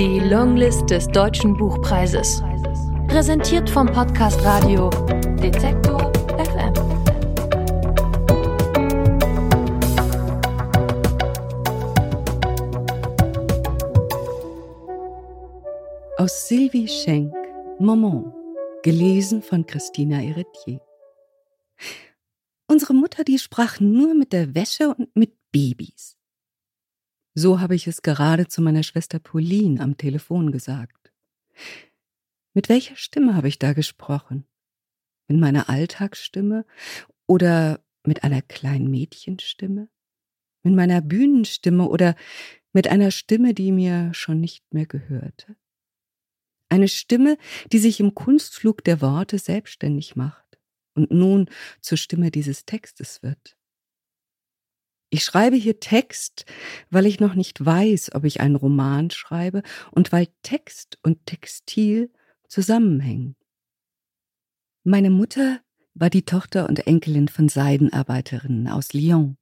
[0.00, 2.42] Die Longlist des Deutschen Buchpreises.
[3.06, 4.88] Präsentiert vom Podcast Radio
[5.42, 6.72] Detektor FM.
[16.16, 17.34] Aus Sylvie Schenk,
[17.78, 18.32] Maman,
[18.82, 20.80] gelesen von Christina Eretier.
[22.68, 26.16] Unsere Mutter, die sprach nur mit der Wäsche und mit Babys.
[27.34, 31.12] So habe ich es gerade zu meiner Schwester Pauline am Telefon gesagt.
[32.54, 34.46] Mit welcher Stimme habe ich da gesprochen?
[35.28, 36.66] Mit meiner Alltagsstimme
[37.26, 39.88] oder mit einer kleinen Mädchenstimme?
[40.64, 42.16] Mit meiner Bühnenstimme oder
[42.72, 45.56] mit einer Stimme, die mir schon nicht mehr gehörte?
[46.68, 47.38] Eine Stimme,
[47.72, 50.58] die sich im Kunstflug der Worte selbstständig macht
[50.94, 51.48] und nun
[51.80, 53.56] zur Stimme dieses Textes wird.
[55.10, 56.46] Ich schreibe hier Text,
[56.88, 62.12] weil ich noch nicht weiß, ob ich einen Roman schreibe und weil Text und Textil
[62.48, 63.36] zusammenhängen.
[64.84, 65.60] Meine Mutter
[65.94, 69.36] war die Tochter und Enkelin von Seidenarbeiterinnen aus Lyon.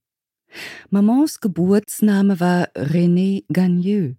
[0.89, 4.17] Mamans Geburtsname war René Gagneux.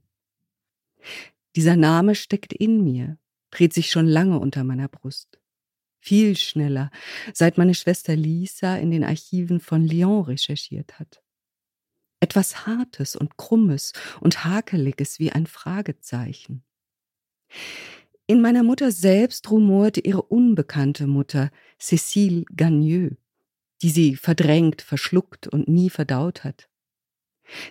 [1.56, 3.18] Dieser Name steckt in mir,
[3.50, 5.40] dreht sich schon lange unter meiner Brust
[6.00, 6.92] viel schneller,
[7.34, 11.22] seit meine Schwester Lisa in den Archiven von Lyon recherchiert hat.
[12.20, 16.64] Etwas Hartes und Krummes und Hakeliges wie ein Fragezeichen.
[18.28, 23.16] In meiner Mutter selbst rumorte ihre unbekannte Mutter, Cécile Gagneux,
[23.82, 26.70] die sie verdrängt, verschluckt und nie verdaut hat.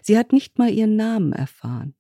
[0.03, 1.95] Sie hat nicht mal ihren Namen erfahren.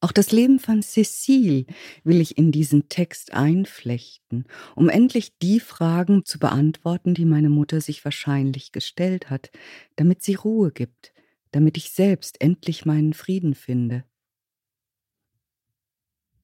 [0.00, 1.66] Auch das Leben von Cécile
[2.04, 4.44] will ich in diesen Text einflechten,
[4.76, 9.50] um endlich die Fragen zu beantworten, die meine Mutter sich wahrscheinlich gestellt hat,
[9.96, 11.12] damit sie Ruhe gibt,
[11.50, 14.04] damit ich selbst endlich meinen Frieden finde.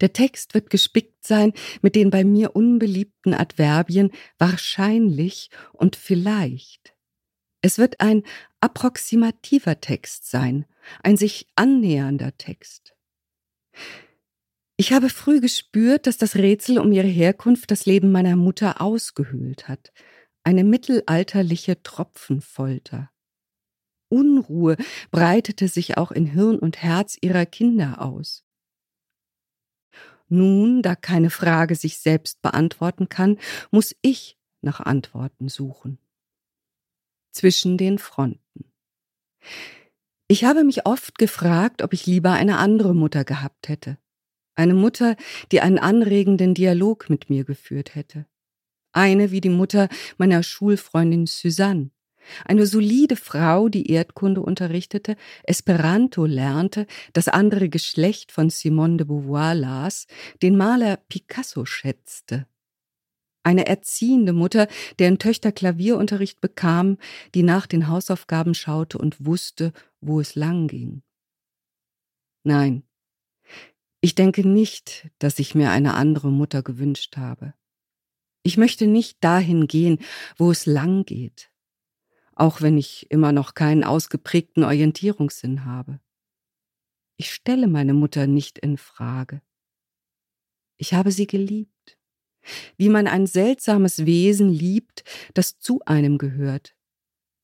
[0.00, 6.97] Der Text wird gespickt sein mit den bei mir unbeliebten Adverbien wahrscheinlich und vielleicht.
[7.62, 8.25] Es wird ein
[8.60, 10.66] approximativer Text sein,
[11.04, 12.94] ein sich annähernder Text.
[14.76, 19.68] Ich habe früh gespürt, dass das Rätsel um ihre Herkunft das Leben meiner Mutter ausgehöhlt
[19.68, 19.92] hat.
[20.42, 23.10] Eine mittelalterliche Tropfenfolter.
[24.08, 24.76] Unruhe
[25.10, 28.44] breitete sich auch in Hirn und Herz ihrer Kinder aus.
[30.28, 33.38] Nun, da keine Frage sich selbst beantworten kann,
[33.70, 35.98] muss ich nach Antworten suchen.
[37.30, 38.72] Zwischen den Fronten.
[40.26, 43.98] Ich habe mich oft gefragt, ob ich lieber eine andere Mutter gehabt hätte.
[44.54, 45.16] Eine Mutter,
[45.52, 48.26] die einen anregenden Dialog mit mir geführt hätte.
[48.92, 51.90] Eine wie die Mutter meiner Schulfreundin Suzanne.
[52.46, 59.54] Eine solide Frau, die Erdkunde unterrichtete, Esperanto lernte, das andere Geschlecht von Simone de Beauvoir
[59.54, 60.06] las,
[60.41, 62.46] den Maler Picasso schätzte
[63.44, 64.69] eine erziehende Mutter,
[64.99, 66.99] deren Töchter Klavierunterricht bekam,
[67.34, 71.03] die nach den Hausaufgaben schaute und wusste, wo es lang ging.
[72.43, 72.83] Nein,
[74.00, 77.54] ich denke nicht, dass ich mir eine andere Mutter gewünscht habe.
[78.43, 79.99] Ich möchte nicht dahin gehen,
[80.37, 81.50] wo es lang geht,
[82.34, 86.00] auch wenn ich immer noch keinen ausgeprägten Orientierungssinn habe.
[87.16, 89.41] Ich stelle meine Mutter nicht in Frage.
[90.77, 91.73] Ich habe sie geliebt
[92.77, 96.75] wie man ein seltsames Wesen liebt, das zu einem gehört,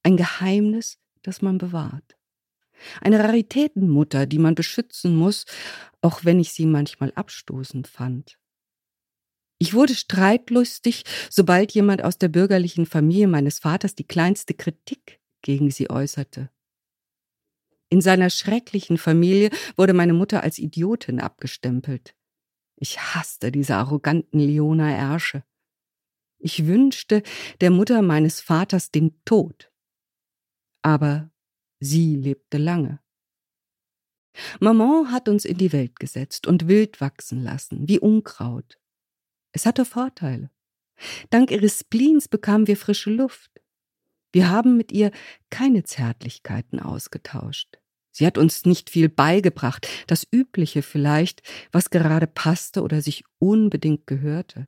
[0.02, 2.16] ein Geheimnis, das man bewahrt.
[3.00, 5.44] Eine Raritätenmutter, die man beschützen muss,
[6.00, 8.38] auch wenn ich sie manchmal abstoßend fand.
[9.58, 15.70] Ich wurde streitlustig, sobald jemand aus der bürgerlichen Familie meines Vaters die kleinste Kritik gegen
[15.70, 16.50] sie äußerte.
[17.90, 22.14] In seiner schrecklichen Familie wurde meine Mutter als Idiotin abgestempelt.
[22.80, 25.44] Ich hasste diese arroganten Leona Ersche.
[26.38, 27.22] Ich wünschte
[27.60, 29.70] der Mutter meines Vaters den Tod.
[30.82, 31.30] Aber
[31.78, 33.00] sie lebte lange.
[34.60, 38.78] Maman hat uns in die Welt gesetzt und wild wachsen lassen, wie Unkraut.
[39.52, 40.50] Es hatte Vorteile.
[41.28, 43.60] Dank ihres Spleens bekamen wir frische Luft.
[44.32, 45.10] Wir haben mit ihr
[45.50, 47.79] keine Zärtlichkeiten ausgetauscht.
[48.10, 51.42] Sie hat uns nicht viel beigebracht, das Übliche vielleicht,
[51.72, 54.66] was gerade passte oder sich unbedingt gehörte.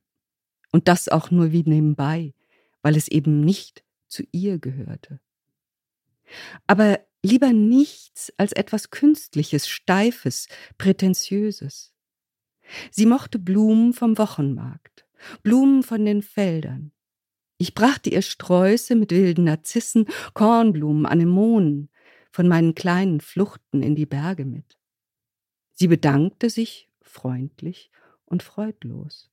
[0.70, 2.34] Und das auch nur wie nebenbei,
[2.82, 5.20] weil es eben nicht zu ihr gehörte.
[6.66, 10.48] Aber lieber nichts als etwas Künstliches, Steifes,
[10.78, 11.92] Prätentiöses.
[12.90, 15.06] Sie mochte Blumen vom Wochenmarkt,
[15.42, 16.92] Blumen von den Feldern.
[17.58, 21.90] Ich brachte ihr Sträuße mit wilden Narzissen, Kornblumen, Anemonen,
[22.32, 24.78] von meinen kleinen Fluchten in die Berge mit.
[25.72, 27.90] Sie bedankte sich freundlich
[28.24, 29.30] und freudlos.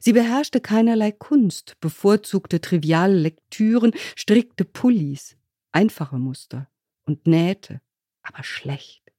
[0.00, 5.36] Sie beherrschte keinerlei Kunst, bevorzugte triviale Lektüren, strickte Pullis,
[5.72, 6.68] einfache Muster
[7.04, 7.80] und nähte,
[8.22, 9.12] aber schlecht.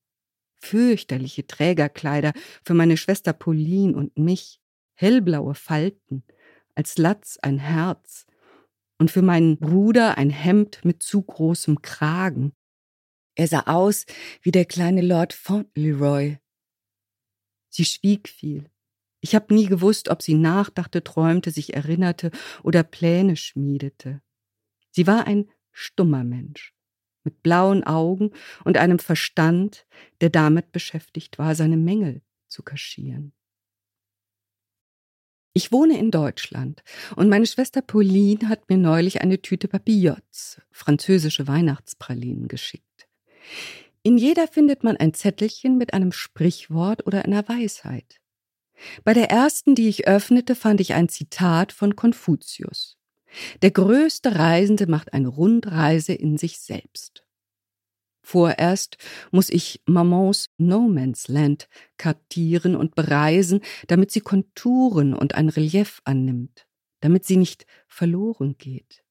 [0.59, 2.33] Fürchterliche Trägerkleider
[2.63, 4.61] für meine Schwester Pauline und mich,
[4.93, 6.23] hellblaue Falten,
[6.75, 8.27] als Latz ein Herz
[8.99, 12.53] und für meinen Bruder ein Hemd mit zu großem Kragen.
[13.35, 14.05] Er sah aus
[14.41, 16.37] wie der kleine Lord Fauntleroy.
[17.69, 18.69] Sie schwieg viel.
[19.21, 22.31] Ich habe nie gewusst, ob sie nachdachte, träumte, sich erinnerte
[22.63, 24.21] oder Pläne schmiedete.
[24.89, 26.73] Sie war ein stummer Mensch,
[27.23, 28.31] mit blauen Augen
[28.65, 29.85] und einem Verstand,
[30.19, 33.31] der damit beschäftigt war, seine Mängel zu kaschieren.
[35.53, 36.81] Ich wohne in Deutschland
[37.15, 42.90] und meine Schwester Pauline hat mir neulich eine Tüte Papillots, französische Weihnachtspralinen, geschickt.
[44.03, 48.19] In jeder findet man ein Zettelchen mit einem Sprichwort oder einer Weisheit.
[49.03, 52.97] Bei der ersten, die ich öffnete, fand ich ein Zitat von Konfuzius.
[53.61, 57.23] Der größte Reisende macht eine Rundreise in sich selbst.
[58.23, 58.97] Vorerst
[59.31, 61.67] muss ich Mamans No Man's Land
[61.97, 66.67] kartieren und bereisen, damit sie Konturen und ein Relief annimmt,
[66.99, 69.03] damit sie nicht verloren geht.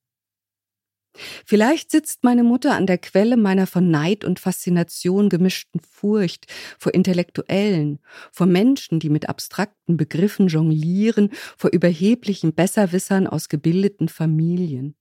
[1.44, 6.46] Vielleicht sitzt meine Mutter an der Quelle meiner von Neid und Faszination gemischten Furcht
[6.78, 7.98] vor Intellektuellen,
[8.30, 14.94] vor Menschen, die mit abstrakten Begriffen jonglieren, vor überheblichen Besserwissern aus gebildeten Familien,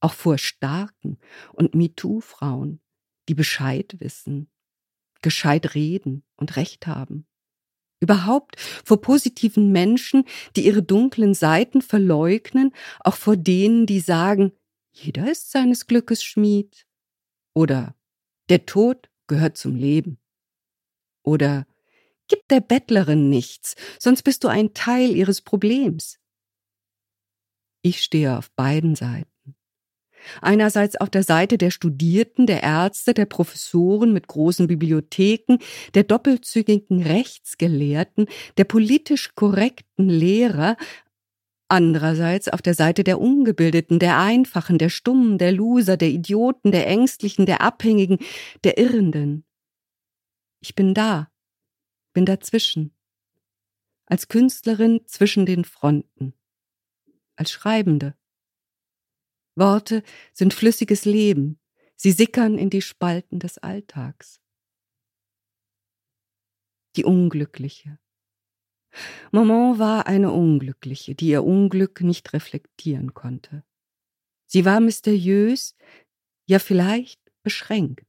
[0.00, 1.18] auch vor starken
[1.52, 2.80] und MeToo-Frauen,
[3.28, 4.50] die Bescheid wissen,
[5.20, 7.26] gescheit reden und Recht haben.
[8.02, 10.24] Überhaupt vor positiven Menschen,
[10.56, 14.52] die ihre dunklen Seiten verleugnen, auch vor denen, die sagen,
[15.02, 16.86] jeder ist seines Glückes Schmied.
[17.54, 17.94] Oder
[18.48, 20.18] der Tod gehört zum Leben.
[21.22, 21.66] Oder
[22.28, 26.18] gib der Bettlerin nichts, sonst bist du ein Teil ihres Problems.
[27.82, 29.56] Ich stehe auf beiden Seiten.
[30.42, 35.58] Einerseits auf der Seite der Studierten, der Ärzte, der Professoren mit großen Bibliotheken,
[35.94, 38.26] der doppelzügigen Rechtsgelehrten,
[38.58, 40.76] der politisch korrekten Lehrer,
[41.70, 46.88] Andererseits auf der Seite der Ungebildeten, der Einfachen, der Stummen, der Loser, der Idioten, der
[46.88, 48.18] Ängstlichen, der Abhängigen,
[48.64, 49.44] der Irrenden.
[50.58, 51.30] Ich bin da,
[52.12, 52.92] bin dazwischen.
[54.06, 56.34] Als Künstlerin zwischen den Fronten.
[57.36, 58.16] Als Schreibende.
[59.54, 60.02] Worte
[60.32, 61.60] sind flüssiges Leben.
[61.94, 64.40] Sie sickern in die Spalten des Alltags.
[66.96, 68.00] Die Unglückliche.
[69.30, 73.64] Maman war eine Unglückliche, die ihr Unglück nicht reflektieren konnte.
[74.46, 75.76] Sie war mysteriös,
[76.46, 78.06] ja vielleicht beschränkt.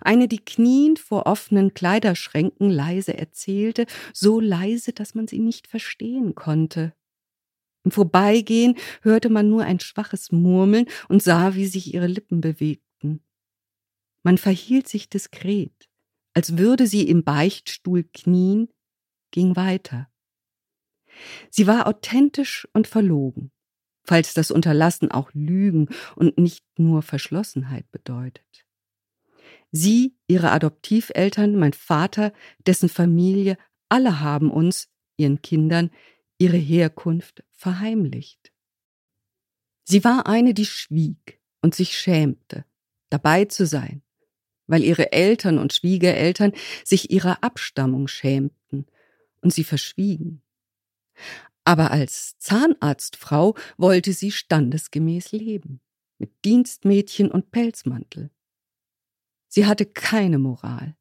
[0.00, 6.34] Eine, die kniend vor offenen Kleiderschränken leise erzählte, so leise, dass man sie nicht verstehen
[6.34, 6.94] konnte.
[7.84, 13.24] Im Vorbeigehen hörte man nur ein schwaches Murmeln und sah, wie sich ihre Lippen bewegten.
[14.22, 15.88] Man verhielt sich diskret,
[16.32, 18.68] als würde sie im Beichtstuhl knien,
[19.32, 20.08] ging weiter.
[21.50, 23.50] Sie war authentisch und verlogen,
[24.04, 28.64] falls das Unterlassen auch Lügen und nicht nur Verschlossenheit bedeutet.
[29.70, 32.32] Sie, ihre Adoptiveltern, mein Vater,
[32.66, 33.56] dessen Familie,
[33.88, 35.90] alle haben uns, ihren Kindern,
[36.38, 38.52] ihre Herkunft verheimlicht.
[39.84, 42.64] Sie war eine, die schwieg und sich schämte,
[43.10, 44.02] dabei zu sein,
[44.66, 46.52] weil ihre Eltern und Schwiegereltern
[46.84, 48.86] sich ihrer Abstammung schämten
[49.42, 50.42] und sie verschwiegen.
[51.64, 55.80] Aber als Zahnarztfrau wollte sie standesgemäß leben,
[56.18, 58.30] mit Dienstmädchen und Pelzmantel.
[59.48, 60.96] Sie hatte keine Moral,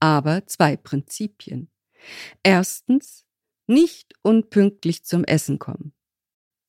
[0.00, 1.70] aber zwei Prinzipien.
[2.42, 3.24] Erstens,
[3.66, 5.92] nicht unpünktlich zum Essen kommen.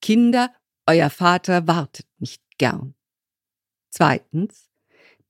[0.01, 0.53] Kinder,
[0.85, 2.93] euer Vater wartet nicht gern.
[3.89, 4.69] Zweitens,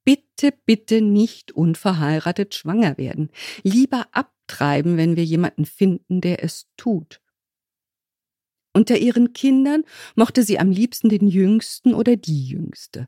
[0.04, 3.30] bitte, bitte nicht unverheiratet schwanger werden.
[3.62, 4.08] Lieber
[4.44, 7.22] abtreiben, wenn wir jemanden finden, der es tut.
[8.74, 9.84] Unter ihren Kindern
[10.16, 13.08] mochte sie am liebsten den Jüngsten oder die Jüngste.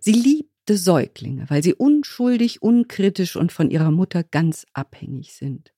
[0.00, 5.72] Sie liebte Säuglinge, weil sie unschuldig, unkritisch und von ihrer Mutter ganz abhängig sind.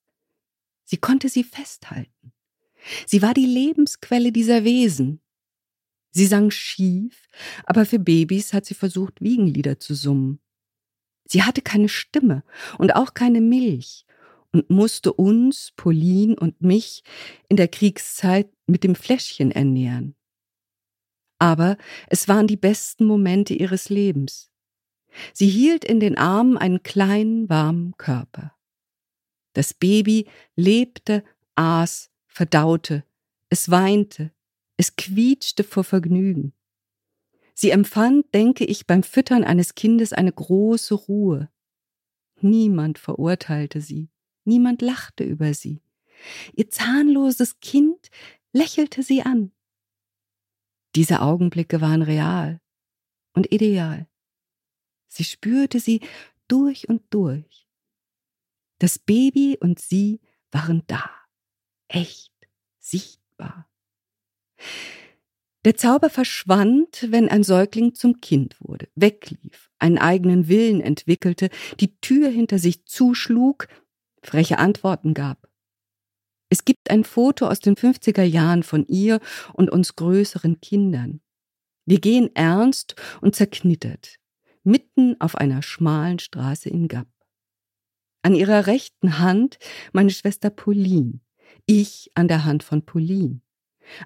[0.85, 2.33] Sie konnte sie festhalten.
[3.05, 5.21] Sie war die Lebensquelle dieser Wesen.
[6.13, 7.29] Sie sang schief,
[7.65, 10.41] aber für Babys hat sie versucht, Wiegenlieder zu summen.
[11.29, 12.43] Sie hatte keine Stimme
[12.79, 14.06] und auch keine Milch
[14.53, 17.03] und musste uns, Pauline und mich
[17.49, 20.15] in der Kriegszeit mit dem Fläschchen ernähren.
[21.39, 21.77] Aber
[22.09, 24.51] es waren die besten Momente ihres Lebens.
[25.33, 28.55] Sie hielt in den Armen einen kleinen, warmen Körper.
[29.53, 31.25] Das Baby lebte,
[31.55, 33.05] aß, verdaute,
[33.49, 34.33] es weinte,
[34.77, 36.53] es quietschte vor Vergnügen.
[37.55, 41.49] Sie empfand, denke ich, beim Füttern eines Kindes eine große Ruhe.
[42.43, 44.11] Niemand verurteilte sie,
[44.47, 45.83] niemand lachte über sie.
[46.55, 48.11] Ihr zahnloses Kind
[48.53, 49.53] lächelte sie an.
[50.95, 52.61] Diese Augenblicke waren real
[53.35, 54.09] und ideal.
[55.09, 56.01] Sie spürte sie
[56.49, 57.67] durch und durch.
[58.79, 61.11] Das Baby und sie waren da,
[61.89, 62.33] echt,
[62.79, 63.69] sichtbar.
[65.65, 71.51] Der Zauber verschwand, wenn ein Säugling zum Kind wurde, weglief, einen eigenen Willen entwickelte,
[71.81, 73.67] die Tür hinter sich zuschlug,
[74.27, 75.49] freche Antworten gab.
[76.49, 79.21] Es gibt ein Foto aus den 50er Jahren von ihr
[79.53, 81.21] und uns größeren Kindern.
[81.87, 84.17] Wir gehen ernst und zerknittert,
[84.63, 87.09] mitten auf einer schmalen Straße in Gap.
[88.23, 89.59] An ihrer rechten Hand
[89.93, 91.21] meine Schwester Pauline,
[91.67, 93.41] ich an der Hand von Pauline.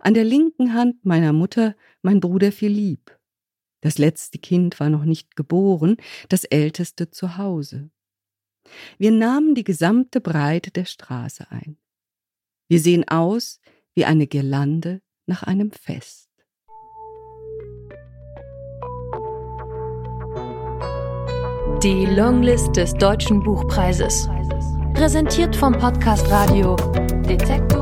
[0.00, 3.18] An der linken Hand meiner Mutter mein Bruder Philipp.
[3.80, 5.96] Das letzte Kind war noch nicht geboren,
[6.28, 7.90] das älteste zu Hause.
[8.98, 11.76] Wir nahmen die gesamte Breite der Straße ein.
[12.68, 13.60] Wir sehen aus
[13.94, 16.28] wie eine Girlande nach einem Fest.
[21.82, 24.28] Die Longlist des Deutschen Buchpreises.
[24.94, 26.76] Präsentiert vom Podcast Radio
[27.26, 27.79] Detektor